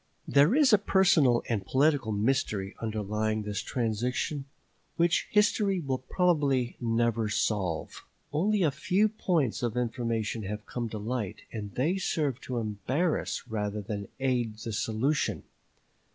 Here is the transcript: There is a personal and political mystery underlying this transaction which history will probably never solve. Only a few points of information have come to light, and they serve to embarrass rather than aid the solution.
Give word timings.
There 0.27 0.55
is 0.55 0.73
a 0.73 0.79
personal 0.79 1.43
and 1.47 1.63
political 1.63 2.11
mystery 2.11 2.73
underlying 2.79 3.43
this 3.43 3.61
transaction 3.61 4.45
which 4.95 5.27
history 5.29 5.79
will 5.79 5.99
probably 5.99 6.75
never 6.81 7.29
solve. 7.29 8.03
Only 8.33 8.63
a 8.63 8.71
few 8.71 9.07
points 9.07 9.61
of 9.61 9.77
information 9.77 10.41
have 10.41 10.65
come 10.65 10.89
to 10.89 10.97
light, 10.97 11.43
and 11.51 11.75
they 11.75 11.97
serve 11.97 12.41
to 12.41 12.57
embarrass 12.57 13.47
rather 13.47 13.79
than 13.83 14.07
aid 14.19 14.57
the 14.57 14.73
solution. 14.73 15.43